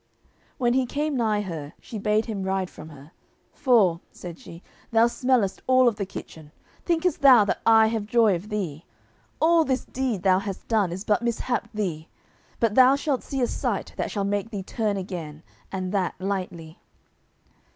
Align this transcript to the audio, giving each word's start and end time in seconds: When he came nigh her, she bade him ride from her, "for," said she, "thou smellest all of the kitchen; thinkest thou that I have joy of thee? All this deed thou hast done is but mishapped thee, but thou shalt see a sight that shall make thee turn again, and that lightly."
When 0.57 0.73
he 0.73 0.87
came 0.87 1.15
nigh 1.15 1.41
her, 1.41 1.73
she 1.79 1.99
bade 1.99 2.25
him 2.25 2.41
ride 2.41 2.71
from 2.71 2.89
her, 2.89 3.11
"for," 3.53 4.01
said 4.11 4.39
she, 4.39 4.63
"thou 4.89 5.05
smellest 5.05 5.61
all 5.67 5.87
of 5.87 5.97
the 5.97 6.07
kitchen; 6.07 6.51
thinkest 6.83 7.21
thou 7.21 7.45
that 7.45 7.61
I 7.67 7.85
have 7.85 8.07
joy 8.07 8.33
of 8.33 8.49
thee? 8.49 8.83
All 9.39 9.63
this 9.63 9.85
deed 9.85 10.23
thou 10.23 10.39
hast 10.39 10.67
done 10.67 10.91
is 10.91 11.03
but 11.03 11.21
mishapped 11.21 11.75
thee, 11.75 12.09
but 12.59 12.73
thou 12.73 12.95
shalt 12.95 13.21
see 13.21 13.41
a 13.43 13.47
sight 13.47 13.93
that 13.95 14.09
shall 14.09 14.23
make 14.23 14.49
thee 14.49 14.63
turn 14.63 14.97
again, 14.97 15.43
and 15.71 15.91
that 15.91 16.15
lightly." 16.19 16.79